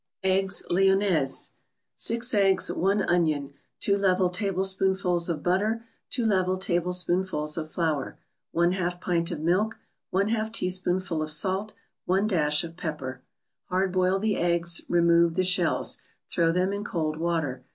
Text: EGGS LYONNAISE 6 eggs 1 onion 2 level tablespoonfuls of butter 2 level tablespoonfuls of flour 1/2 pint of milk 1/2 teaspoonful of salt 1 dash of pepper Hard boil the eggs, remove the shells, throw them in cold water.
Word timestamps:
EGGS 0.23 0.63
LYONNAISE 0.71 1.51
6 1.95 2.33
eggs 2.33 2.71
1 2.71 3.01
onion 3.03 3.53
2 3.81 3.95
level 3.95 4.31
tablespoonfuls 4.31 5.29
of 5.29 5.43
butter 5.43 5.85
2 6.09 6.25
level 6.25 6.57
tablespoonfuls 6.57 7.55
of 7.55 7.71
flour 7.71 8.17
1/2 8.55 8.99
pint 8.99 9.29
of 9.29 9.41
milk 9.41 9.77
1/2 10.11 10.51
teaspoonful 10.53 11.21
of 11.21 11.29
salt 11.29 11.73
1 12.05 12.25
dash 12.25 12.63
of 12.63 12.75
pepper 12.75 13.21
Hard 13.65 13.91
boil 13.91 14.17
the 14.17 14.37
eggs, 14.37 14.81
remove 14.89 15.35
the 15.35 15.43
shells, 15.43 15.99
throw 16.27 16.51
them 16.51 16.73
in 16.73 16.83
cold 16.83 17.17
water. 17.17 17.63